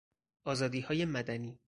[0.45, 1.59] آزادیهای مدنی